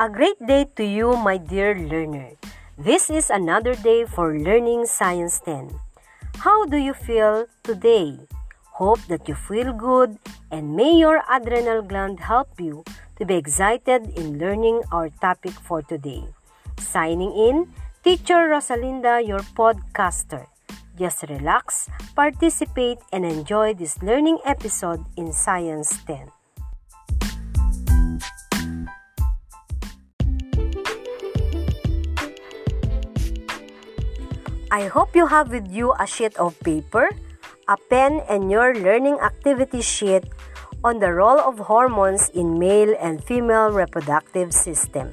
A 0.00 0.08
great 0.08 0.40
day 0.40 0.64
to 0.80 0.82
you, 0.82 1.12
my 1.12 1.36
dear 1.36 1.76
learner. 1.76 2.32
This 2.80 3.12
is 3.12 3.28
another 3.28 3.76
day 3.76 4.08
for 4.08 4.32
Learning 4.32 4.88
Science 4.88 5.44
10. 5.44 5.76
How 6.40 6.64
do 6.64 6.80
you 6.80 6.96
feel 6.96 7.44
today? 7.60 8.16
Hope 8.80 9.04
that 9.12 9.28
you 9.28 9.36
feel 9.36 9.76
good 9.76 10.16
and 10.50 10.72
may 10.72 10.96
your 10.96 11.20
adrenal 11.28 11.84
gland 11.84 12.16
help 12.16 12.48
you 12.56 12.80
to 13.20 13.28
be 13.28 13.36
excited 13.36 14.16
in 14.16 14.40
learning 14.40 14.80
our 14.88 15.12
topic 15.20 15.52
for 15.52 15.84
today. 15.84 16.24
Signing 16.80 17.36
in, 17.36 17.68
Teacher 18.00 18.48
Rosalinda, 18.48 19.20
your 19.20 19.44
podcaster. 19.52 20.48
Just 20.96 21.28
relax, 21.28 21.92
participate, 22.16 23.04
and 23.12 23.28
enjoy 23.28 23.76
this 23.76 24.00
learning 24.00 24.40
episode 24.48 25.04
in 25.20 25.28
Science 25.36 25.92
10. 26.08 26.39
I 34.70 34.86
hope 34.86 35.18
you 35.18 35.26
have 35.26 35.50
with 35.50 35.66
you 35.66 35.90
a 35.98 36.06
sheet 36.06 36.38
of 36.38 36.54
paper, 36.60 37.10
a 37.66 37.76
pen, 37.90 38.22
and 38.30 38.50
your 38.50 38.70
learning 38.70 39.18
activity 39.18 39.82
sheet 39.82 40.22
on 40.86 41.02
the 41.02 41.10
role 41.10 41.42
of 41.42 41.58
hormones 41.58 42.30
in 42.38 42.56
male 42.56 42.94
and 43.02 43.18
female 43.24 43.74
reproductive 43.74 44.54
system. 44.54 45.10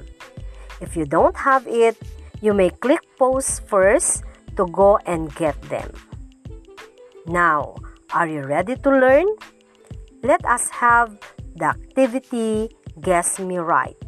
If 0.80 0.94
you 0.94 1.04
don't 1.04 1.34
have 1.36 1.66
it, 1.66 1.98
you 2.40 2.54
may 2.54 2.70
click 2.70 3.02
pause 3.18 3.58
first 3.66 4.22
to 4.54 4.70
go 4.70 5.02
and 5.06 5.34
get 5.34 5.60
them. 5.66 5.90
Now, 7.26 7.74
are 8.14 8.28
you 8.30 8.46
ready 8.46 8.76
to 8.76 8.90
learn? 8.90 9.26
Let 10.22 10.46
us 10.46 10.70
have 10.70 11.18
the 11.58 11.74
activity 11.74 12.70
Guess 13.02 13.42
Me 13.42 13.58
Right. 13.58 13.98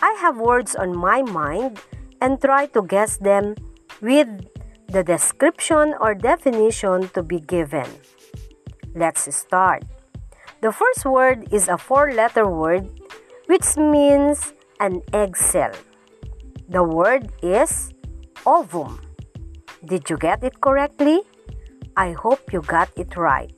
I 0.00 0.14
have 0.22 0.38
words 0.38 0.78
on 0.78 0.96
my 0.96 1.22
mind 1.22 1.82
and 2.20 2.40
try 2.40 2.66
to 2.66 2.82
guess 2.82 3.18
them 3.18 3.58
with 4.00 4.30
the 4.88 5.02
description 5.02 5.94
or 6.00 6.14
definition 6.14 7.08
to 7.10 7.22
be 7.22 7.40
given. 7.40 7.86
Let's 8.94 9.28
start. 9.34 9.84
The 10.60 10.72
first 10.72 11.04
word 11.04 11.52
is 11.52 11.68
a 11.68 11.76
four 11.76 12.12
letter 12.12 12.48
word 12.48 12.88
which 13.46 13.76
means 13.76 14.54
an 14.80 15.02
egg 15.12 15.36
cell. 15.36 15.72
The 16.68 16.82
word 16.82 17.30
is 17.42 17.92
ovum. 18.44 19.00
Did 19.84 20.10
you 20.10 20.16
get 20.16 20.42
it 20.42 20.60
correctly? 20.60 21.22
I 21.96 22.12
hope 22.12 22.52
you 22.52 22.60
got 22.62 22.90
it 22.96 23.16
right. 23.16 23.52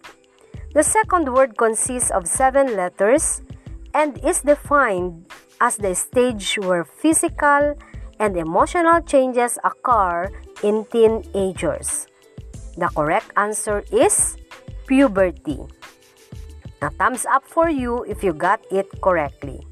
The 0.74 0.82
second 0.82 1.32
word 1.32 1.56
consists 1.56 2.10
of 2.10 2.28
seven 2.28 2.76
letters 2.76 3.42
and 3.94 4.18
is 4.24 4.42
defined 4.42 5.26
as 5.60 5.76
the 5.76 5.94
stage 5.94 6.58
where 6.58 6.84
physical 6.84 7.74
and 8.20 8.36
emotional 8.36 9.00
changes 9.00 9.58
occur 9.64 10.28
in 10.62 10.84
teenagers? 10.90 12.06
The 12.76 12.88
correct 12.94 13.30
answer 13.36 13.84
is 13.90 14.36
puberty. 14.86 15.58
A 16.80 16.90
thumbs 16.90 17.26
up 17.26 17.44
for 17.44 17.68
you 17.68 18.04
if 18.04 18.22
you 18.22 18.32
got 18.32 18.62
it 18.70 18.86
correctly. 19.02 19.66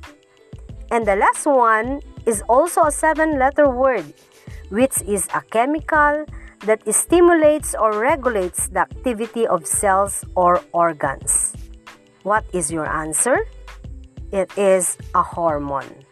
And 0.91 1.07
the 1.07 1.17
last 1.17 1.47
one 1.47 2.03
is 2.27 2.43
also 2.49 2.83
a 2.83 2.91
seven 2.91 3.39
letter 3.39 3.71
word, 3.71 4.13
which 4.71 5.03
is 5.03 5.29
a 5.35 5.43
chemical 5.51 6.27
that 6.67 6.83
stimulates 6.93 7.75
or 7.75 7.99
regulates 7.99 8.69
the 8.69 8.81
activity 8.81 9.47
of 9.47 9.67
cells 9.67 10.25
or 10.35 10.63
organs. 10.73 11.55
What 12.23 12.45
is 12.53 12.73
your 12.73 12.87
answer? 12.87 13.47
It 14.33 14.51
is 14.59 14.99
a 15.15 15.23
hormone. 15.23 16.03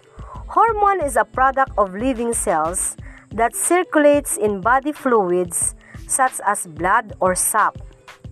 Hormone 0.46 1.02
is 1.02 1.16
a 1.16 1.24
product 1.24 1.72
of 1.76 1.94
living 1.94 2.32
cells 2.32 2.96
that 3.34 3.54
circulates 3.54 4.36
in 4.36 4.60
body 4.60 4.92
fluids 4.92 5.74
such 6.06 6.40
as 6.46 6.66
blood 6.66 7.12
or 7.20 7.34
sap 7.34 7.76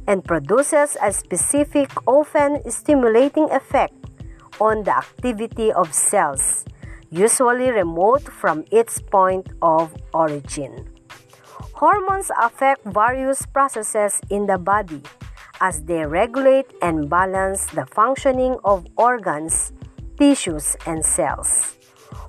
and 0.06 0.24
produces 0.24 0.96
a 1.02 1.12
specific, 1.12 1.90
often 2.06 2.58
stimulating 2.70 3.50
effect 3.50 3.94
on 4.60 4.82
the 4.84 4.96
activity 4.96 5.72
of 5.72 5.92
cells, 5.92 6.64
usually 7.10 7.70
remote 7.70 8.22
from 8.22 8.64
its 8.70 9.00
point 9.00 9.48
of 9.60 9.94
origin. 10.14 10.88
Hormones 11.74 12.30
affect 12.40 12.84
various 12.84 13.44
processes 13.46 14.20
in 14.30 14.46
the 14.46 14.58
body 14.58 15.02
as 15.60 15.82
they 15.82 16.04
regulate 16.06 16.66
and 16.82 17.08
balance 17.08 17.66
the 17.66 17.86
functioning 17.86 18.56
of 18.64 18.86
organs, 18.96 19.72
tissues, 20.18 20.76
and 20.86 21.04
cells. 21.04 21.71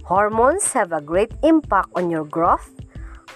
Hormones 0.03 0.73
have 0.73 0.91
a 0.91 0.99
great 0.99 1.31
impact 1.43 1.87
on 1.95 2.09
your 2.09 2.25
growth, 2.25 2.69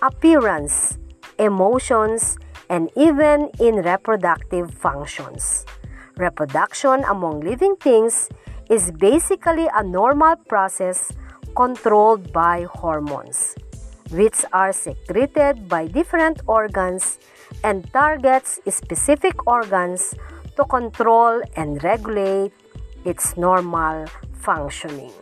appearance, 0.02 0.98
emotions, 1.40 2.38
and 2.70 2.92
even 2.98 3.50
in 3.60 3.76
reproductive 3.76 4.74
functions. 4.74 5.66
Reproduction 6.18 7.06
among 7.08 7.40
living 7.40 7.78
things 7.78 8.28
is 8.70 8.92
basically 8.92 9.70
a 9.74 9.82
normal 9.82 10.36
process 10.50 11.14
controlled 11.56 12.34
by 12.34 12.68
hormones, 12.70 13.56
which 14.12 14.44
are 14.52 14.74
secreted 14.74 15.70
by 15.70 15.88
different 15.88 16.42
organs 16.48 17.18
and 17.64 17.88
targets 17.94 18.60
specific 18.68 19.48
organs 19.48 20.14
to 20.58 20.66
control 20.66 21.42
and 21.56 21.82
regulate 21.82 22.52
its 23.06 23.38
normal 23.38 24.06
functioning. 24.34 25.14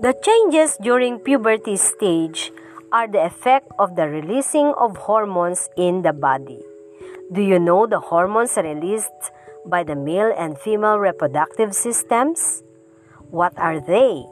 The 0.00 0.14
changes 0.22 0.78
during 0.80 1.18
puberty 1.18 1.74
stage 1.74 2.52
are 2.92 3.08
the 3.08 3.24
effect 3.26 3.66
of 3.80 3.96
the 3.96 4.06
releasing 4.06 4.70
of 4.78 4.96
hormones 4.96 5.68
in 5.76 6.02
the 6.02 6.12
body. 6.12 6.62
Do 7.32 7.42
you 7.42 7.58
know 7.58 7.84
the 7.84 7.98
hormones 7.98 8.56
released 8.56 9.34
by 9.66 9.82
the 9.82 9.96
male 9.96 10.32
and 10.38 10.56
female 10.56 11.00
reproductive 11.00 11.74
systems? 11.74 12.62
What 13.30 13.58
are 13.58 13.80
they? 13.80 14.22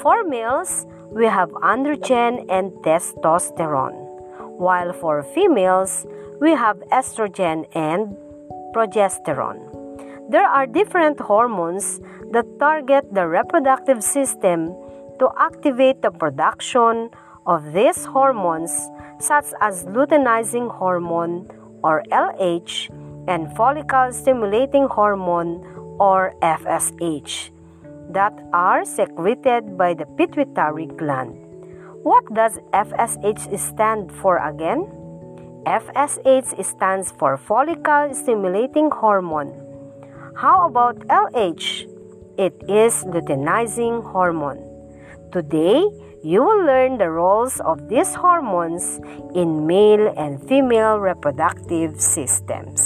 For 0.00 0.24
males, 0.24 0.86
we 1.12 1.26
have 1.26 1.50
androgen 1.60 2.46
and 2.48 2.72
testosterone, 2.80 4.08
while 4.56 4.94
for 4.94 5.22
females, 5.22 6.06
we 6.40 6.52
have 6.52 6.80
estrogen 6.88 7.68
and 7.76 8.16
progesterone. 8.72 9.68
There 10.30 10.48
are 10.48 10.66
different 10.66 11.20
hormones 11.20 12.00
that 12.32 12.46
target 12.58 13.12
the 13.12 13.28
reproductive 13.28 14.02
system 14.02 14.74
to 15.18 15.30
activate 15.38 16.02
the 16.02 16.10
production 16.10 17.10
of 17.46 17.72
these 17.72 18.04
hormones 18.04 18.72
such 19.18 19.46
as 19.60 19.84
luteinizing 19.84 20.70
hormone 20.70 21.48
or 21.82 22.02
LH 22.10 22.90
and 23.28 23.54
follicle 23.56 24.12
stimulating 24.12 24.86
hormone 24.88 25.64
or 25.98 26.34
FSH 26.42 27.50
that 28.10 28.32
are 28.52 28.84
secreted 28.84 29.76
by 29.78 29.94
the 29.94 30.06
pituitary 30.16 30.86
gland. 30.86 31.36
What 32.02 32.24
does 32.34 32.58
FSH 32.72 33.58
stand 33.58 34.12
for 34.12 34.36
again? 34.38 34.84
FSH 35.64 36.62
stands 36.64 37.12
for 37.12 37.38
follicle 37.38 38.12
stimulating 38.12 38.90
hormone. 38.90 39.52
How 40.36 40.66
about 40.66 40.98
LH? 41.08 41.88
It 42.36 42.52
is 42.68 43.04
luteinizing 43.04 44.02
hormone. 44.04 44.73
Today, 45.34 45.82
you 46.22 46.44
will 46.44 46.62
learn 46.64 46.96
the 46.98 47.10
roles 47.10 47.58
of 47.66 47.88
these 47.88 48.14
hormones 48.14 49.00
in 49.34 49.66
male 49.66 50.14
and 50.16 50.38
female 50.46 51.00
reproductive 51.00 52.00
systems. 52.00 52.78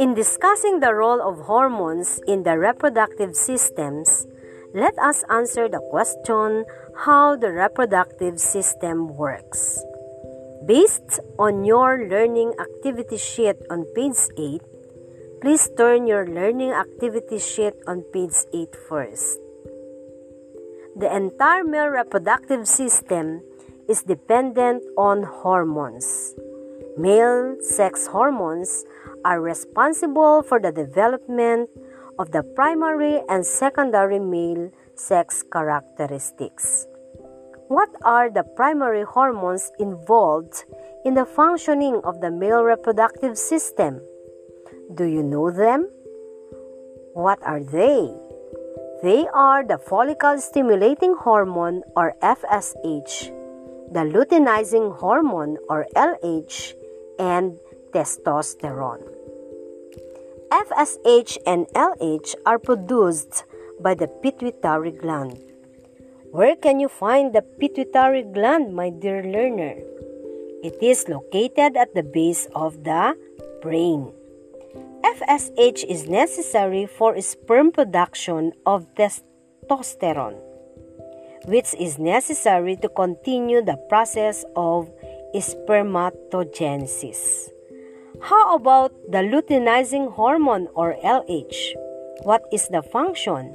In 0.00 0.14
discussing 0.16 0.80
the 0.80 0.94
role 0.96 1.20
of 1.20 1.44
hormones 1.44 2.18
in 2.26 2.42
the 2.42 2.56
reproductive 2.58 3.36
systems, 3.36 4.26
let 4.72 4.98
us 4.98 5.22
answer 5.28 5.68
the 5.68 5.84
question 5.90 6.64
how 7.04 7.36
the 7.36 7.52
reproductive 7.52 8.40
system 8.40 9.14
works. 9.14 9.84
Based 10.64 11.20
on 11.38 11.64
your 11.64 12.08
learning 12.08 12.56
activity 12.56 13.18
sheet 13.18 13.60
on 13.68 13.84
page 13.92 14.16
8, 14.32 14.62
please 15.42 15.68
turn 15.76 16.06
your 16.06 16.24
learning 16.24 16.72
activity 16.72 17.38
sheet 17.38 17.74
on 17.86 18.00
page 18.16 18.32
8 18.48 18.72
first. 18.88 19.44
The 20.96 21.12
entire 21.12 21.64
male 21.64 21.92
reproductive 21.92 22.66
system 22.66 23.42
is 23.88 24.08
dependent 24.08 24.80
on 24.96 25.24
hormones. 25.24 26.32
Male 26.96 27.60
sex 27.60 28.06
hormones 28.06 28.86
are 29.22 29.42
responsible 29.42 30.42
for 30.42 30.60
the 30.60 30.72
development 30.72 31.68
of 32.18 32.32
the 32.32 32.42
primary 32.56 33.20
and 33.28 33.44
secondary 33.44 34.18
male 34.18 34.72
sex 34.94 35.44
characteristics. 35.44 36.86
What 37.68 37.88
are 38.04 38.30
the 38.30 38.44
primary 38.44 39.04
hormones 39.04 39.72
involved 39.78 40.64
in 41.04 41.14
the 41.14 41.24
functioning 41.24 42.00
of 42.04 42.20
the 42.20 42.30
male 42.30 42.62
reproductive 42.62 43.38
system? 43.38 44.02
Do 44.94 45.04
you 45.04 45.22
know 45.22 45.50
them? 45.50 45.88
What 47.14 47.42
are 47.42 47.64
they? 47.64 48.12
They 49.02 49.26
are 49.32 49.64
the 49.64 49.78
follicle 49.78 50.40
stimulating 50.40 51.14
hormone 51.16 51.82
or 51.96 52.14
FSH, 52.20 53.32
the 53.92 54.04
luteinizing 54.12 54.96
hormone 54.98 55.56
or 55.70 55.86
LH, 55.96 56.74
and 57.18 57.58
testosterone. 57.92 59.08
FSH 60.52 61.38
and 61.46 61.66
LH 61.74 62.34
are 62.44 62.58
produced 62.58 63.44
by 63.80 63.94
the 63.94 64.08
pituitary 64.08 64.92
gland. 64.92 65.53
Where 66.34 66.58
can 66.58 66.82
you 66.82 66.90
find 66.90 67.30
the 67.30 67.42
pituitary 67.42 68.26
gland, 68.26 68.74
my 68.74 68.90
dear 68.90 69.22
learner? 69.22 69.78
It 70.66 70.82
is 70.82 71.06
located 71.06 71.78
at 71.78 71.94
the 71.94 72.02
base 72.02 72.50
of 72.58 72.82
the 72.82 73.14
brain. 73.62 74.10
FSH 75.06 75.86
is 75.86 76.10
necessary 76.10 76.90
for 76.90 77.14
sperm 77.22 77.70
production 77.70 78.50
of 78.66 78.90
testosterone, 78.98 80.42
which 81.46 81.70
is 81.78 82.02
necessary 82.02 82.74
to 82.82 82.88
continue 82.88 83.62
the 83.62 83.78
process 83.88 84.44
of 84.56 84.90
spermatogenesis. 85.38 87.46
How 88.22 88.56
about 88.56 88.90
the 89.06 89.22
luteinizing 89.22 90.10
hormone 90.10 90.66
or 90.74 90.96
LH? 90.98 91.78
What 92.26 92.42
is 92.50 92.66
the 92.74 92.82
function? 92.82 93.54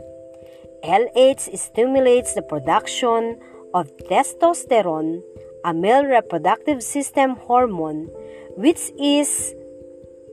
LH 0.84 1.58
stimulates 1.58 2.34
the 2.34 2.42
production 2.42 3.40
of 3.74 3.92
testosterone, 4.10 5.22
a 5.66 5.74
male 5.74 6.06
reproductive 6.06 6.81
system 6.81 7.36
hormone, 7.36 8.08
which 8.56 8.92
is 9.00 9.54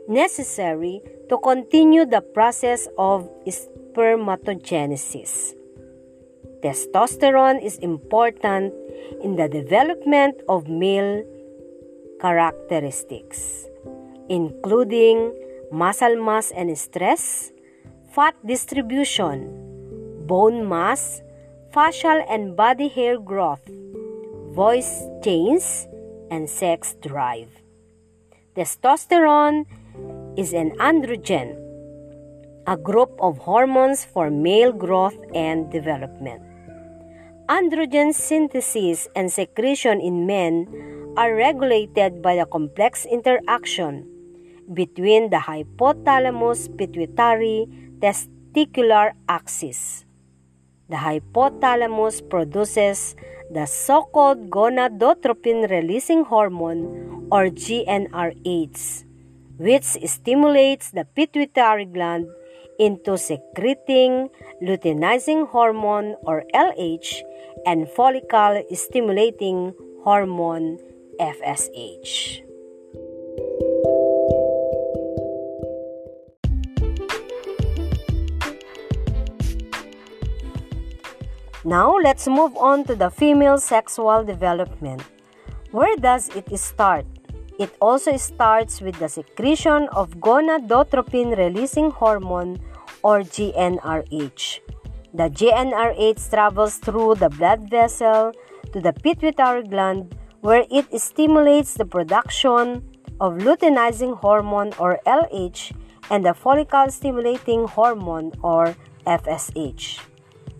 necessary 0.08 1.02
to 1.28 1.38
continue 1.38 2.06
the 2.06 2.20
process 2.20 2.87
of 2.98 3.28
spermatogenesis. 3.46 5.54
Testosterone 6.62 7.62
is 7.62 7.78
important 7.78 8.72
in 9.22 9.37
the 9.37 9.48
development 9.48 10.40
of 10.48 10.69
male 10.69 11.25
characteristics 12.20 13.66
including 14.28 15.34
muscle 15.70 16.16
mass 16.22 16.50
and 16.50 16.76
stress, 16.78 17.52
fat 18.12 18.34
distribution, 18.44 19.65
bone 20.26 20.69
mass, 20.69 21.23
facial 21.73 22.25
and 22.28 22.56
body 22.56 22.88
hair 22.88 23.19
growth, 23.19 23.62
voice 24.50 25.05
change, 25.23 25.87
and 26.31 26.49
sex 26.49 26.94
drive. 27.00 27.50
Testosterone 28.56 29.67
is 30.37 30.52
an 30.52 30.73
androgen, 30.78 31.55
a 32.67 32.76
group 32.76 33.12
of 33.20 33.38
hormones 33.38 34.05
for 34.05 34.31
male 34.31 34.73
growth 34.73 35.19
and 35.34 35.70
development. 35.70 36.43
Androgen 37.49 38.12
synthesis 38.12 39.06
and 39.14 39.31
secretion 39.31 40.00
in 40.00 40.26
men 40.26 40.67
are 41.17 41.34
regulated 41.34 42.20
by 42.20 42.34
the 42.34 42.46
complex 42.46 43.06
interaction 43.06 44.08
between 44.75 45.31
the 45.31 45.37
hypothalamus 45.37 46.67
pituitary 46.76 47.69
testicular 48.00 49.12
axis. 49.29 50.06
The 50.88 51.02
hypothalamus 51.02 52.22
produces 52.30 53.16
the 53.50 53.66
so-called 53.66 54.50
gonadotropin 54.50 55.68
releasing 55.68 56.22
hormone 56.24 57.26
or 57.32 57.50
GnRH, 57.50 59.04
which 59.58 59.84
stimulates 60.06 60.92
the 60.92 61.04
pituitary 61.04 61.86
gland 61.86 62.28
into 62.78 63.18
secreting 63.18 64.30
luteinizing 64.62 65.48
hormone 65.48 66.14
or 66.22 66.44
LH 66.54 67.22
and 67.66 67.88
follicle 67.88 68.62
stimulating 68.74 69.74
hormone 70.04 70.78
FSH. 71.18 72.45
Now 81.66 81.98
let's 81.98 82.28
move 82.28 82.56
on 82.56 82.84
to 82.84 82.94
the 82.94 83.10
female 83.10 83.58
sexual 83.58 84.22
development. 84.22 85.02
Where 85.72 85.96
does 85.96 86.30
it 86.36 86.46
start? 86.56 87.04
It 87.58 87.74
also 87.80 88.16
starts 88.18 88.80
with 88.80 89.00
the 89.00 89.08
secretion 89.08 89.88
of 89.90 90.22
gonadotropin 90.22 91.36
releasing 91.36 91.90
hormone 91.90 92.60
or 93.02 93.26
GnRH. 93.26 94.60
The 95.12 95.26
GnRH 95.26 96.30
travels 96.30 96.76
through 96.76 97.16
the 97.16 97.30
blood 97.30 97.69
vessel 97.69 98.30
to 98.72 98.80
the 98.80 98.92
pituitary 98.92 99.64
gland 99.64 100.14
where 100.42 100.66
it 100.70 100.86
stimulates 101.00 101.74
the 101.74 101.84
production 101.84 102.86
of 103.20 103.42
luteinizing 103.42 104.16
hormone 104.19 104.70
or 104.78 105.00
LH 105.04 105.74
and 106.10 106.24
the 106.24 106.32
follicle 106.32 106.90
stimulating 106.90 107.66
hormone 107.66 108.30
or 108.40 108.76
FSH. 109.04 109.98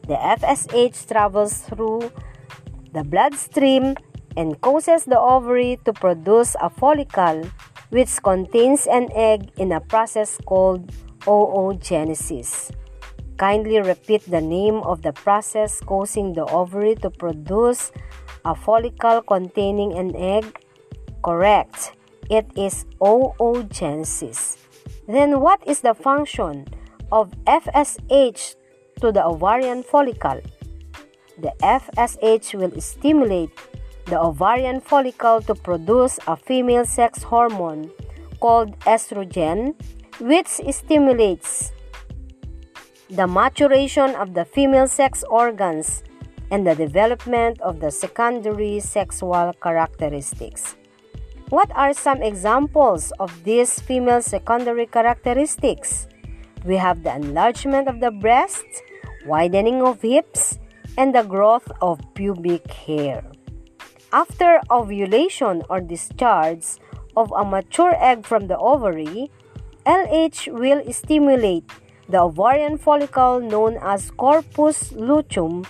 The 0.07 0.15
FSH 0.15 1.09
travels 1.09 1.59
through 1.67 2.13
the 2.93 3.03
bloodstream 3.03 3.97
and 4.37 4.61
causes 4.61 5.05
the 5.05 5.19
ovary 5.19 5.81
to 5.85 5.93
produce 5.93 6.55
a 6.61 6.71
follicle 6.71 7.51
which 7.91 8.23
contains 8.23 8.87
an 8.87 9.09
egg 9.15 9.51
in 9.59 9.73
a 9.73 9.81
process 9.81 10.39
called 10.47 10.93
oogenesis. 11.27 12.71
Kindly 13.37 13.81
repeat 13.81 14.23
the 14.31 14.41
name 14.41 14.77
of 14.87 15.03
the 15.03 15.13
process 15.13 15.81
causing 15.81 16.33
the 16.35 16.47
ovary 16.47 16.95
to 16.97 17.11
produce 17.11 17.91
a 18.45 18.55
follicle 18.55 19.23
containing 19.23 19.93
an 19.99 20.15
egg? 20.15 20.47
Correct. 21.25 21.93
It 22.31 22.47
is 22.57 22.87
oogenesis. 23.01 24.57
Then 25.09 25.41
what 25.41 25.67
is 25.67 25.81
the 25.81 25.95
function 25.95 26.67
of 27.11 27.31
FSH 27.45 28.55
to 29.01 29.13
the 29.13 29.25
ovarian 29.25 29.83
follicle. 29.83 30.41
The 31.39 31.53
FSH 31.61 32.55
will 32.55 32.81
stimulate 32.81 33.51
the 34.07 34.21
ovarian 34.21 34.81
follicle 34.81 35.43
to 35.43 35.55
produce 35.55 36.19
a 36.27 36.37
female 36.37 36.85
sex 36.85 37.23
hormone 37.23 37.91
called 38.41 38.79
estrogen, 38.81 39.75
which 40.21 40.49
stimulates 40.71 41.73
the 43.11 43.27
maturation 43.27 44.15
of 44.17 44.35
the 44.35 44.45
female 44.45 44.89
sex 44.89 45.25
organs 45.29 46.03
and 46.51 46.67
the 46.67 46.75
development 46.75 47.61
of 47.61 47.81
the 47.81 47.91
secondary 47.91 48.81
sexual 48.81 49.53
characteristics. 49.63 50.77
What 51.51 51.71
are 51.75 51.93
some 51.93 52.23
examples 52.23 53.13
of 53.21 53.31
these 53.45 53.79
female 53.79 54.23
secondary 54.23 54.87
characteristics? 54.87 56.09
We 56.67 56.77
have 56.77 57.05
the 57.05 57.15
enlargement 57.15 57.87
of 57.87 58.01
the 58.01 58.11
breasts, 58.11 58.83
widening 59.25 59.83
of 59.83 60.03
hips, 60.03 60.59
and 60.99 61.15
the 61.15 61.23
growth 61.23 61.71
of 61.81 62.01
pubic 62.15 62.67
hair. 62.73 63.23
After 64.13 64.61
ovulation 64.69 65.63
or 65.71 65.81
discharge 65.81 66.67
of 67.17 67.33
a 67.37 67.45
mature 67.45 67.95
egg 68.03 68.27
from 68.27 68.49
the 68.49 68.59
ovary, 68.59 69.31
LH 69.87 70.53
will 70.59 70.83
stimulate 70.93 71.71
the 72.09 72.23
ovarian 72.23 72.79
follicle 72.79 73.39
known 73.39 73.79
as 73.81 74.11
corpus 74.11 74.91
luteum 74.91 75.65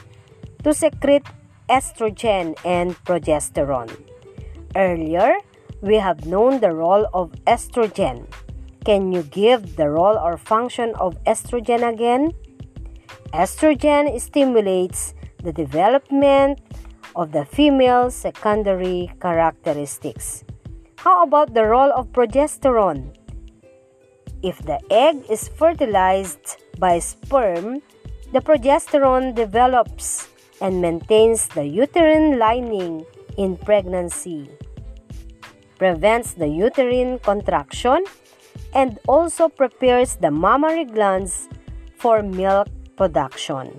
to 0.64 0.72
secrete 0.72 1.28
estrogen 1.68 2.56
and 2.64 2.96
progesterone. 3.04 3.92
Earlier, 4.74 5.36
we 5.82 5.96
have 5.96 6.24
known 6.24 6.60
the 6.60 6.72
role 6.72 7.06
of 7.12 7.32
estrogen. 7.46 8.24
Can 8.87 9.11
you 9.11 9.25
give 9.35 9.75
the 9.75 9.90
role 9.90 10.14
or 10.14 10.38
function 10.38 10.95
of 11.02 11.19
estrogen 11.26 11.83
again? 11.83 12.31
Estrogen 13.35 14.07
stimulates 14.21 15.12
the 15.43 15.50
development 15.50 16.62
of 17.16 17.33
the 17.33 17.45
female 17.45 18.12
secondary 18.12 19.11
characteristics. 19.21 20.45
How 21.02 21.25
about 21.25 21.52
the 21.52 21.66
role 21.66 21.90
of 21.90 22.14
progesterone? 22.14 23.11
If 24.47 24.62
the 24.62 24.78
egg 24.88 25.19
is 25.28 25.49
fertilized 25.49 26.62
by 26.78 27.00
sperm, 27.00 27.83
the 28.31 28.38
progesterone 28.38 29.35
develops 29.35 30.28
and 30.61 30.81
maintains 30.81 31.49
the 31.49 31.66
uterine 31.66 32.38
lining 32.38 33.05
in 33.37 33.57
pregnancy, 33.57 34.49
prevents 35.75 36.35
the 36.35 36.47
uterine 36.47 37.19
contraction, 37.19 38.07
and 38.76 38.99
also 39.09 39.49
prepares 39.49 40.16
the 40.16 40.30
mammary 40.30 40.85
glands 40.85 41.49
for 41.97 42.23
milk 42.23 42.68
production. 42.97 43.73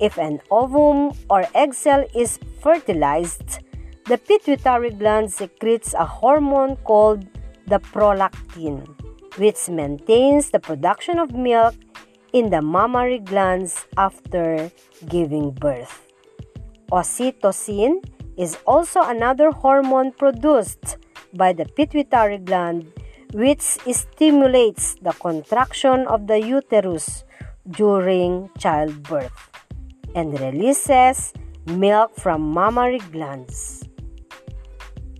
If 0.00 0.16
an 0.16 0.40
ovum 0.50 1.12
or 1.28 1.44
egg 1.54 1.74
cell 1.74 2.04
is 2.16 2.38
fertilized, 2.62 3.60
the 4.06 4.16
pituitary 4.16 4.90
gland 4.90 5.30
secretes 5.30 5.92
a 5.92 6.06
hormone 6.06 6.76
called 6.88 7.26
the 7.66 7.78
prolactin, 7.78 8.88
which 9.36 9.68
maintains 9.68 10.50
the 10.50 10.58
production 10.58 11.18
of 11.18 11.32
milk 11.32 11.74
in 12.32 12.48
the 12.48 12.62
mammary 12.62 13.18
glands 13.18 13.86
after 13.98 14.70
giving 15.06 15.50
birth. 15.50 16.08
Oxytocin 16.90 18.02
is 18.38 18.56
also 18.66 19.02
another 19.02 19.50
hormone 19.50 20.12
produced 20.12 20.96
by 21.34 21.52
the 21.52 21.66
pituitary 21.76 22.38
gland 22.38 22.90
which 23.34 23.82
stimulates 23.90 24.94
the 25.02 25.10
contraction 25.10 26.06
of 26.06 26.28
the 26.28 26.38
uterus 26.38 27.24
during 27.70 28.48
childbirth 28.58 29.50
and 30.14 30.38
releases 30.38 31.32
milk 31.66 32.14
from 32.14 32.54
mammary 32.54 33.02
glands. 33.10 33.82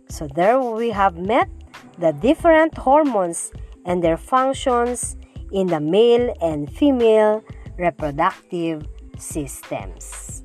So 0.09 0.29
there 0.29 0.61
we 0.61 0.91
have 0.91 1.19
met 1.19 1.51
the 1.99 2.13
different 2.13 2.79
hormones 2.79 3.51
and 3.85 4.03
their 4.03 4.17
functions 4.17 5.17
in 5.51 5.67
the 5.67 5.81
male 5.81 6.33
and 6.41 6.71
female 6.71 7.43
reproductive 7.79 8.87
systems. 9.19 10.44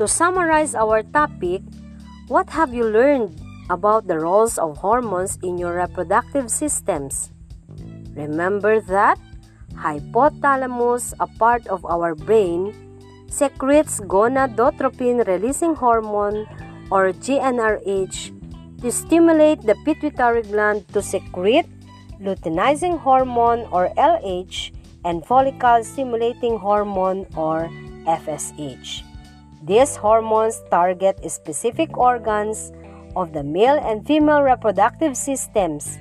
To 0.00 0.08
summarize 0.08 0.72
our 0.72 1.04
topic, 1.04 1.60
what 2.24 2.48
have 2.56 2.72
you 2.72 2.88
learned 2.88 3.36
about 3.68 4.08
the 4.08 4.16
roles 4.16 4.56
of 4.56 4.80
hormones 4.80 5.36
in 5.44 5.60
your 5.60 5.76
reproductive 5.76 6.48
systems? 6.48 7.28
Remember 8.16 8.80
that 8.88 9.20
hypothalamus, 9.76 11.12
a 11.20 11.28
part 11.36 11.68
of 11.68 11.84
our 11.84 12.14
brain, 12.16 12.72
secretes 13.28 14.00
gonadotropin 14.00 15.28
releasing 15.28 15.76
hormone 15.76 16.48
or 16.88 17.12
GnRH 17.12 18.32
to 18.80 18.88
stimulate 18.88 19.60
the 19.68 19.76
pituitary 19.84 20.48
gland 20.48 20.88
to 20.96 21.04
secrete 21.04 21.68
luteinizing 22.16 22.96
hormone 22.96 23.68
or 23.68 23.92
LH 24.00 24.72
and 25.04 25.20
follicle 25.28 25.84
stimulating 25.84 26.56
hormone 26.56 27.28
or 27.36 27.68
FSH. 28.08 29.09
These 29.62 29.96
hormones 29.96 30.62
target 30.70 31.20
specific 31.30 31.96
organs 31.96 32.72
of 33.16 33.32
the 33.32 33.42
male 33.42 33.76
and 33.76 34.06
female 34.06 34.42
reproductive 34.42 35.16
systems 35.16 35.98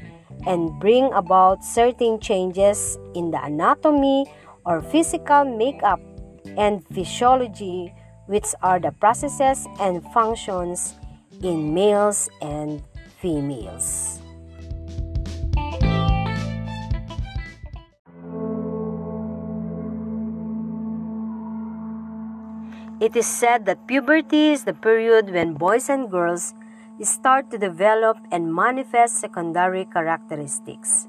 and 0.48 0.72
bring 0.80 1.12
about 1.14 1.64
certain 1.64 2.20
changes 2.20 2.98
in 3.16 3.32
the 3.32 3.44
anatomy 3.44 4.26
or 4.66 4.82
physical 4.82 5.44
makeup 5.44 6.00
and 6.58 6.86
physiology, 6.88 7.94
which 8.28 8.48
are 8.64 8.80
the 8.80 8.92
processes 8.92 9.68
and 9.80 10.04
functions 10.14 10.96
in 11.44 11.74
males 11.74 12.30
and 12.42 12.82
females. 13.20 14.22
It 23.00 23.16
is 23.16 23.28
said 23.28 23.66
that 23.66 23.88
puberty 23.88 24.52
is 24.52 24.66
the 24.66 24.74
period 24.74 25.32
when 25.32 25.54
boys 25.54 25.88
and 25.88 26.12
girls 26.12 26.54
start 27.02 27.50
to 27.50 27.58
develop 27.58 28.18
and 28.30 28.54
manifest 28.54 29.22
secondary 29.22 29.86
characteristics. 29.86 31.08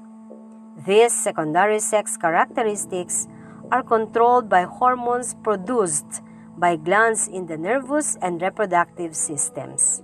These 0.85 1.11
secondary 1.11 1.79
sex 1.79 2.15
characteristics 2.15 3.27
are 3.73 3.83
controlled 3.83 4.47
by 4.47 4.63
hormones 4.63 5.35
produced 5.43 6.21
by 6.55 6.77
glands 6.77 7.27
in 7.27 7.47
the 7.47 7.57
nervous 7.57 8.15
and 8.21 8.41
reproductive 8.41 9.13
systems. 9.13 10.01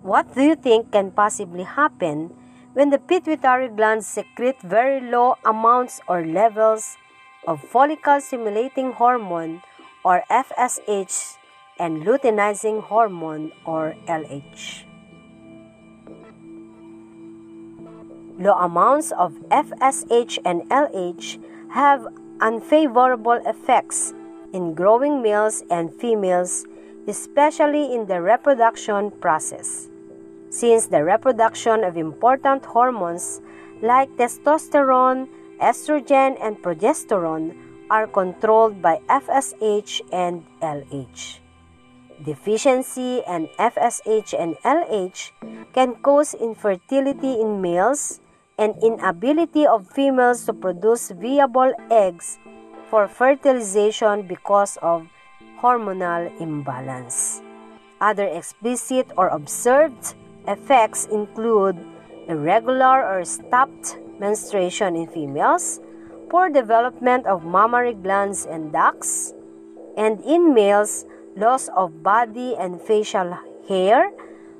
What 0.00 0.34
do 0.34 0.40
you 0.40 0.56
think 0.56 0.92
can 0.92 1.10
possibly 1.10 1.64
happen 1.64 2.32
when 2.72 2.88
the 2.88 2.98
pituitary 2.98 3.68
glands 3.68 4.06
secrete 4.06 4.60
very 4.62 5.02
low 5.02 5.36
amounts 5.44 6.00
or 6.08 6.24
levels 6.24 6.96
of 7.46 7.60
follicle 7.60 8.22
stimulating 8.22 8.92
hormone 8.92 9.60
or 10.04 10.22
FSH 10.30 11.36
and 11.78 12.02
luteinizing 12.02 12.82
hormone 12.82 13.52
or 13.64 13.96
LH. 14.06 14.84
Low 18.38 18.54
amounts 18.54 19.12
of 19.12 19.32
FSH 19.50 20.38
and 20.44 20.62
LH 20.68 21.38
have 21.70 22.06
unfavorable 22.40 23.40
effects 23.46 24.12
in 24.52 24.74
growing 24.74 25.22
males 25.22 25.62
and 25.70 25.92
females, 25.94 26.66
especially 27.06 27.94
in 27.94 28.06
the 28.06 28.20
reproduction 28.20 29.10
process. 29.10 29.88
Since 30.50 30.86
the 30.86 31.02
reproduction 31.02 31.82
of 31.82 31.96
important 31.96 32.64
hormones 32.64 33.40
like 33.82 34.10
testosterone, 34.16 35.28
estrogen, 35.60 36.36
and 36.40 36.58
progesterone 36.62 37.54
are 37.90 38.06
controlled 38.06 38.80
by 38.80 39.00
FSH 39.08 40.00
and 40.12 40.44
LH. 40.60 41.40
Deficiency 42.24 43.22
in 43.26 43.48
FSH 43.58 44.32
and 44.38 44.54
LH 44.64 45.32
can 45.74 45.94
cause 45.98 46.34
infertility 46.34 47.40
in 47.40 47.60
males 47.60 48.20
and 48.58 48.74
inability 48.82 49.66
of 49.66 49.90
females 49.90 50.46
to 50.46 50.52
produce 50.52 51.10
viable 51.10 51.74
eggs 51.90 52.38
for 52.88 53.08
fertilization 53.08 54.22
because 54.22 54.78
of 54.80 55.06
hormonal 55.58 56.30
imbalance. 56.40 57.42
Other 58.00 58.26
explicit 58.26 59.10
or 59.16 59.28
observed 59.28 60.14
effects 60.46 61.06
include 61.10 61.76
irregular 62.28 63.02
or 63.02 63.24
stopped 63.24 63.98
menstruation 64.20 64.94
in 64.94 65.08
females, 65.08 65.80
poor 66.28 66.48
development 66.48 67.26
of 67.26 67.44
mammary 67.44 67.94
glands 67.94 68.46
and 68.46 68.72
ducts, 68.72 69.32
and 69.96 70.20
in 70.24 70.54
males, 70.54 71.04
loss 71.36 71.68
of 71.76 72.02
body 72.02 72.54
and 72.56 72.80
facial 72.80 73.36
hair, 73.68 74.10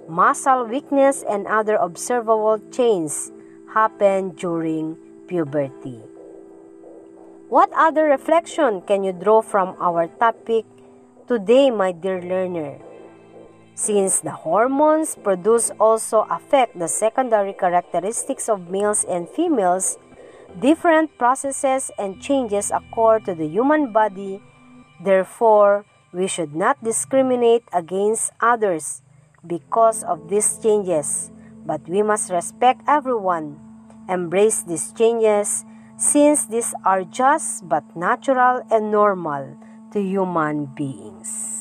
muscle 0.09 0.65
weakness, 0.67 1.25
and 1.29 1.47
other 1.47 1.77
observable 1.77 2.61
changes 2.71 3.33
happen 3.73 4.31
during 4.31 4.97
puberty. 5.27 6.01
What 7.49 7.71
other 7.77 8.05
reflection 8.05 8.83
can 8.83 9.05
you 9.05 9.13
draw 9.13 9.43
from 9.43 9.77
our 9.81 10.09
topic 10.09 10.65
today, 11.29 11.71
my 11.71 11.93
dear 11.93 12.21
learner? 12.23 12.79
Since 13.75 14.21
the 14.21 14.31
hormones 14.31 15.17
produced 15.19 15.73
also 15.81 16.27
affect 16.31 16.79
the 16.79 16.87
secondary 16.87 17.53
characteristics 17.53 18.49
of 18.49 18.71
males 18.71 19.05
and 19.05 19.29
females, 19.29 19.99
different 20.61 21.17
processes 21.19 21.91
and 21.99 22.21
changes 22.21 22.71
occur 22.71 23.21
to 23.21 23.35
the 23.35 23.47
human 23.47 23.93
body. 23.93 24.43
Therefore, 25.03 25.85
we 26.13 26.29
should 26.29 26.55
not 26.55 26.83
discriminate 26.83 27.65
against 27.73 28.31
others 28.41 29.03
because 29.47 30.05
of 30.05 30.29
these 30.29 30.59
changes, 30.59 31.31
but 31.67 31.83
we 31.89 32.03
must 32.03 32.31
respect 32.31 32.83
everyone, 32.89 33.61
embrace 34.09 34.63
these 34.63 34.93
changes, 34.93 35.65
since 35.97 36.47
these 36.47 36.75
are 36.85 37.05
just 37.05 37.69
but 37.69 37.85
natural 37.97 38.63
and 38.71 38.91
normal 38.91 39.57
to 39.93 40.01
human 40.01 40.67
beings. 40.67 41.54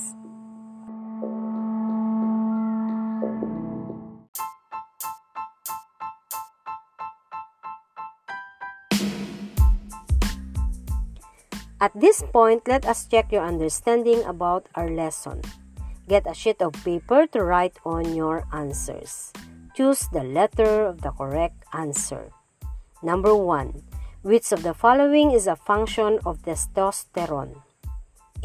At 11.83 11.91
this 11.99 12.23
point, 12.31 12.63
let 12.63 12.87
us 12.87 13.03
check 13.11 13.27
your 13.27 13.43
understanding 13.43 14.23
about 14.23 14.71
our 14.71 14.87
lesson. 14.87 15.43
Get 16.07 16.23
a 16.23 16.31
sheet 16.31 16.63
of 16.63 16.71
paper 16.79 17.27
to 17.35 17.43
write 17.43 17.75
on 17.83 18.15
your 18.15 18.47
answers. 18.55 19.35
Choose 19.75 20.07
the 20.15 20.23
letter 20.23 20.87
of 20.87 21.03
the 21.03 21.11
correct 21.11 21.59
answer. 21.75 22.31
Number 23.03 23.35
1. 23.35 23.83
Which 24.23 24.55
of 24.55 24.63
the 24.63 24.71
following 24.71 25.35
is 25.35 25.43
a 25.43 25.59
function 25.59 26.23
of 26.23 26.39
testosterone? 26.47 27.59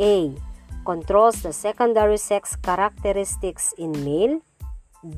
A. 0.02 0.35
Controls 0.83 1.38
the 1.47 1.54
secondary 1.54 2.18
sex 2.18 2.59
characteristics 2.59 3.71
in 3.78 3.95
male. 4.02 4.42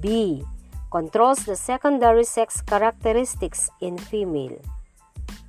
B. 0.04 0.44
Controls 0.92 1.48
the 1.48 1.56
secondary 1.56 2.28
sex 2.28 2.60
characteristics 2.60 3.72
in 3.80 3.96
female. 3.96 4.60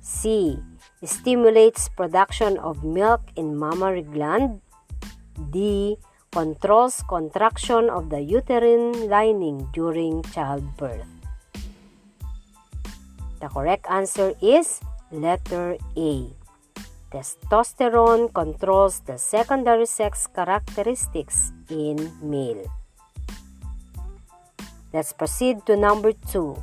C 0.00 0.56
stimulates 1.04 1.88
production 1.88 2.58
of 2.58 2.84
milk 2.84 3.22
in 3.36 3.58
mammary 3.58 4.02
gland. 4.02 4.60
D. 5.50 5.96
controls 6.30 7.02
contraction 7.08 7.90
of 7.90 8.08
the 8.08 8.20
uterine 8.20 9.08
lining 9.08 9.68
during 9.72 10.22
childbirth? 10.30 11.06
The 13.40 13.48
correct 13.48 13.86
answer 13.90 14.34
is 14.40 14.80
letter 15.10 15.76
A. 15.96 16.30
Testosterone 17.10 18.32
controls 18.32 19.00
the 19.04 19.18
secondary 19.18 19.84
sex 19.84 20.26
characteristics 20.26 21.52
in 21.68 22.08
male. 22.22 22.64
Let's 24.92 25.12
proceed 25.12 25.66
to 25.66 25.76
number 25.76 26.12
2. 26.12 26.56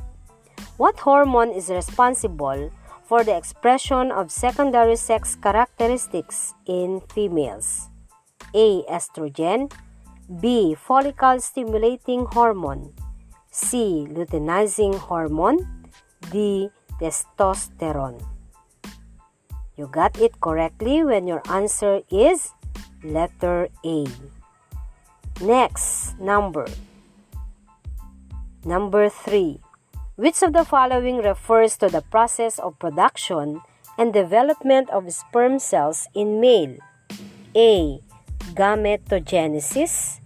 What 0.76 0.98
hormone 0.98 1.50
is 1.50 1.68
responsible 1.68 2.72
for 3.10 3.26
the 3.26 3.34
expression 3.34 4.14
of 4.14 4.30
secondary 4.30 4.94
sex 4.94 5.34
characteristics 5.34 6.54
in 6.70 7.02
females? 7.10 7.90
A. 8.54 8.86
Estrogen 8.86 9.66
B. 10.40 10.78
Follicle 10.78 11.42
stimulating 11.42 12.24
hormone 12.30 12.94
C. 13.50 14.06
Luteinizing 14.06 14.94
hormone 14.94 15.90
D. 16.30 16.70
Testosterone 17.02 18.22
you 19.80 19.88
got 19.88 20.20
it 20.20 20.36
correctly 20.44 21.02
when 21.02 21.26
your 21.26 21.40
answer 21.48 22.04
is 22.12 22.52
letter 23.02 23.72
A. 23.80 24.04
Next, 25.40 26.20
number. 26.20 26.68
Number 28.62 29.08
3. 29.08 29.56
Which 30.20 30.44
of 30.44 30.52
the 30.52 30.68
following 30.68 31.24
refers 31.24 31.80
to 31.80 31.88
the 31.88 32.02
process 32.02 32.60
of 32.60 32.78
production 32.78 33.62
and 33.96 34.12
development 34.12 34.90
of 34.92 35.08
sperm 35.08 35.58
cells 35.58 36.08
in 36.12 36.44
male? 36.44 36.76
A. 37.56 38.04
Gametogenesis 38.52 40.20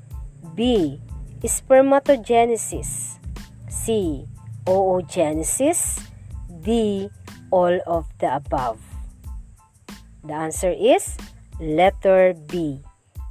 B. 0.59 0.99
Spermatogenesis 1.47 3.23
C. 3.71 4.27
Oogenesis 4.67 6.03
D. 6.51 7.09
All 7.53 7.79
of 7.87 8.11
the 8.19 8.35
above. 8.35 8.83
The 10.25 10.35
answer 10.35 10.75
is 10.75 11.17
letter 11.61 12.35
B, 12.35 12.83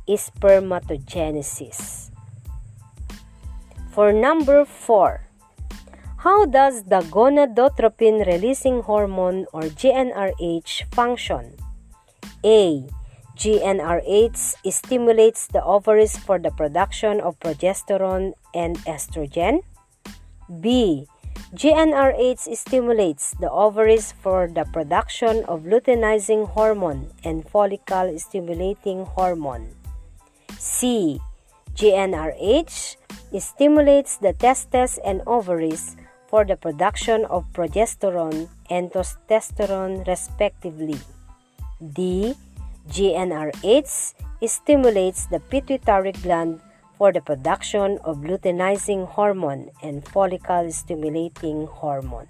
spermatogenesis. 0.07 2.09
For 3.91 4.13
number 4.13 4.63
4, 4.63 5.32
how 6.23 6.45
does 6.45 6.87
the 6.87 7.03
gonadotropin 7.11 8.25
releasing 8.25 8.81
hormone 8.83 9.45
or 9.51 9.63
GnRH 9.63 10.87
function? 10.95 11.59
A. 12.45 12.87
GnRH 13.35 14.55
stimulates 14.71 15.47
the 15.47 15.61
ovaries 15.61 16.15
for 16.15 16.39
the 16.39 16.51
production 16.51 17.19
of 17.19 17.37
progesterone 17.41 18.31
and 18.55 18.79
estrogen. 18.87 19.67
B. 20.47 21.07
GnRH 21.51 22.55
stimulates 22.55 23.35
the 23.41 23.51
ovaries 23.51 24.13
for 24.23 24.47
the 24.47 24.63
production 24.71 25.43
of 25.51 25.67
luteinizing 25.67 26.47
hormone 26.47 27.11
and 27.25 27.43
follicle 27.43 28.17
stimulating 28.17 29.03
hormone. 29.03 29.75
C. 30.57 31.19
GnRH 31.75 32.95
stimulates 33.39 34.17
the 34.17 34.31
testes 34.31 34.99
and 35.03 35.21
ovaries 35.27 35.97
for 36.33 36.43
the 36.43 36.57
production 36.57 37.25
of 37.29 37.45
progesterone 37.53 38.49
and 38.67 38.89
testosterone 38.89 40.01
respectively. 40.07 40.97
D. 41.77 42.33
GnRH 42.89 44.15
stimulates 44.41 45.27
the 45.27 45.39
pituitary 45.39 46.11
gland 46.25 46.59
for 46.97 47.13
the 47.13 47.21
production 47.21 47.99
of 48.03 48.25
luteinizing 48.25 49.05
hormone 49.05 49.69
and 49.83 50.01
follicle 50.07 50.71
stimulating 50.71 51.67
hormone. 51.67 52.25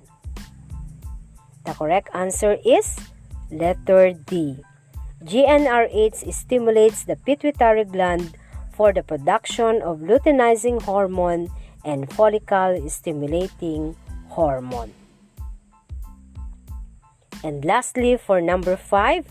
The 1.64 1.72
correct 1.72 2.10
answer 2.14 2.58
is 2.66 3.00
letter 3.52 4.12
D. 4.12 4.60
GnRH 5.24 6.28
stimulates 6.34 7.06
the 7.06 7.16
pituitary 7.16 7.86
gland 7.86 8.36
for 8.76 8.92
the 8.92 9.02
production 9.02 9.82
of 9.82 10.00
luteinizing 10.00 10.82
hormone 10.82 11.48
and 11.86 12.12
follicle 12.14 12.90
stimulating 12.90 13.96
hormone. 14.30 14.94
And 17.44 17.66
lastly, 17.66 18.18
for 18.18 18.40
number 18.40 18.78
5, 18.78 19.28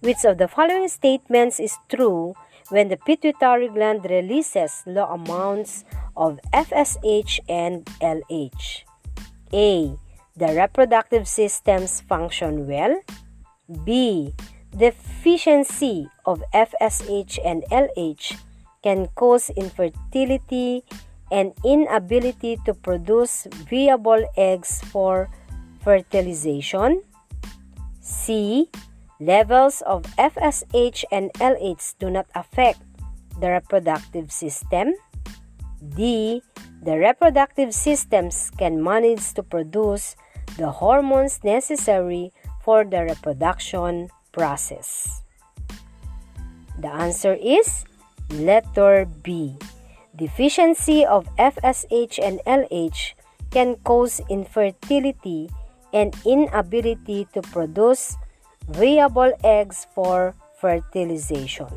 which 0.00 0.24
of 0.24 0.38
the 0.38 0.48
following 0.48 0.88
statements 0.88 1.60
is 1.60 1.78
true 1.88 2.34
when 2.68 2.88
the 2.88 2.96
pituitary 2.96 3.68
gland 3.68 4.04
releases 4.08 4.82
low 4.86 5.06
amounts 5.06 5.84
of 6.16 6.40
FSH 6.52 7.40
and 7.48 7.84
LH. 8.02 8.84
A. 9.52 9.96
The 10.36 10.50
reproductive 10.52 11.28
systems 11.28 12.00
function 12.00 12.66
well. 12.66 13.00
B. 13.84 14.34
Deficiency 14.76 16.08
of 16.26 16.42
FSH 16.52 17.38
and 17.44 17.62
LH 17.70 18.36
can 18.82 19.06
cause 19.14 19.48
infertility 19.50 20.82
and 21.34 21.50
inability 21.66 22.62
to 22.62 22.70
produce 22.70 23.50
viable 23.66 24.22
eggs 24.38 24.78
for 24.94 25.26
fertilization. 25.82 27.02
C. 27.98 28.70
Levels 29.18 29.82
of 29.82 30.06
FSH 30.14 31.02
and 31.10 31.34
LH 31.42 31.98
do 31.98 32.10
not 32.10 32.30
affect 32.38 32.78
the 33.42 33.50
reproductive 33.50 34.30
system. 34.30 34.94
D. 35.82 36.38
The 36.82 36.98
reproductive 36.98 37.74
systems 37.74 38.54
can 38.54 38.78
manage 38.78 39.34
to 39.34 39.42
produce 39.42 40.14
the 40.54 40.70
hormones 40.70 41.42
necessary 41.42 42.30
for 42.62 42.84
the 42.84 43.10
reproduction 43.10 44.06
process. 44.30 45.22
The 46.78 46.92
answer 46.92 47.34
is 47.34 47.84
letter 48.30 49.06
B. 49.22 49.58
Deficiency 50.14 51.04
of 51.04 51.26
FSH 51.42 52.22
and 52.22 52.38
LH 52.46 53.18
can 53.50 53.74
cause 53.82 54.22
infertility 54.30 55.50
and 55.92 56.14
inability 56.24 57.26
to 57.34 57.42
produce 57.50 58.14
viable 58.70 59.34
eggs 59.42 59.86
for 59.90 60.34
fertilization. 60.62 61.70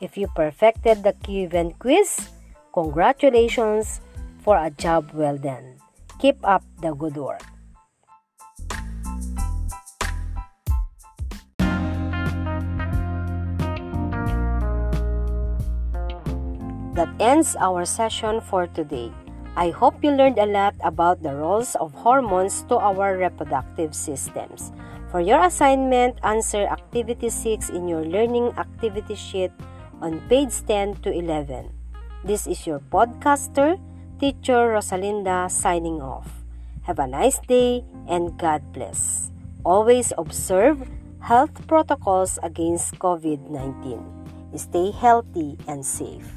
If 0.00 0.18
you 0.18 0.26
perfected 0.34 1.06
the 1.06 1.14
given 1.22 1.78
quiz, 1.78 2.26
congratulations 2.74 4.02
for 4.42 4.58
a 4.58 4.70
job 4.70 5.14
well 5.14 5.38
done. 5.38 5.78
Keep 6.18 6.42
up 6.42 6.66
the 6.82 6.92
good 6.92 7.16
work. 7.16 7.55
That 16.96 17.12
ends 17.20 17.52
our 17.60 17.84
session 17.84 18.40
for 18.40 18.64
today. 18.72 19.12
I 19.52 19.68
hope 19.68 20.00
you 20.00 20.16
learned 20.16 20.40
a 20.40 20.48
lot 20.48 20.72
about 20.80 21.20
the 21.20 21.36
roles 21.36 21.76
of 21.76 21.92
hormones 21.92 22.64
to 22.72 22.80
our 22.80 23.20
reproductive 23.20 23.92
systems. 23.92 24.72
For 25.12 25.20
your 25.20 25.44
assignment, 25.44 26.16
answer 26.24 26.64
Activity 26.64 27.28
6 27.28 27.68
in 27.68 27.84
your 27.84 28.00
Learning 28.00 28.48
Activity 28.56 29.12
Sheet 29.12 29.52
on 30.00 30.24
page 30.32 30.56
10 30.64 31.04
to 31.04 31.12
11. 31.12 31.68
This 32.24 32.48
is 32.48 32.64
your 32.64 32.80
podcaster, 32.80 33.76
Teacher 34.16 34.72
Rosalinda, 34.72 35.52
signing 35.52 36.00
off. 36.00 36.48
Have 36.88 36.98
a 36.98 37.06
nice 37.06 37.40
day 37.44 37.84
and 38.08 38.40
God 38.40 38.72
bless. 38.72 39.30
Always 39.68 40.16
observe 40.16 40.88
health 41.20 41.52
protocols 41.68 42.40
against 42.42 42.96
COVID 43.04 43.52
19. 43.52 44.56
Stay 44.56 44.92
healthy 44.96 45.60
and 45.68 45.84
safe. 45.84 46.35